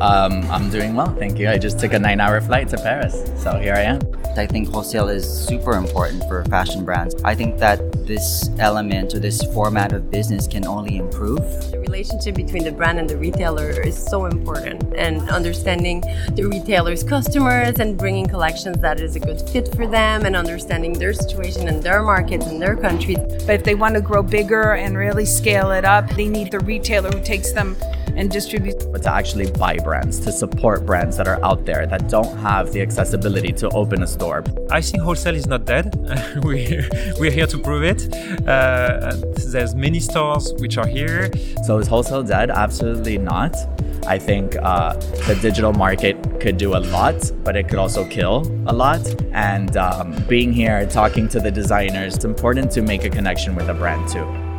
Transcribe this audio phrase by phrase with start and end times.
[0.00, 1.50] Um, I'm doing well, thank you.
[1.50, 4.00] I just took a nine hour flight to Paris, so here I am.
[4.34, 7.14] I think wholesale is super important for fashion brands.
[7.22, 11.42] I think that this element or this format of business can only improve.
[11.70, 16.00] The relationship between the brand and the retailer is so important, and understanding
[16.32, 20.94] the retailer's customers and bringing collections that is a good fit for them, and understanding
[20.94, 23.18] their situation and their markets and their countries.
[23.18, 26.60] But if they want to grow bigger and really scale it up, they need the
[26.60, 27.76] retailer who takes them
[28.16, 28.90] and distribute.
[28.92, 32.72] But to actually buy brands, to support brands that are out there that don't have
[32.72, 34.44] the accessibility to open a store.
[34.70, 35.94] I think wholesale is not dead.
[36.42, 36.88] we're,
[37.18, 38.12] we're here to prove it.
[38.46, 41.30] Uh, there's many stores which are here.
[41.64, 42.50] So is wholesale dead?
[42.50, 43.54] Absolutely not.
[44.06, 44.94] I think uh,
[45.26, 49.06] the digital market could do a lot, but it could also kill a lot.
[49.32, 53.68] And um, being here, talking to the designers, it's important to make a connection with
[53.68, 54.49] a brand too.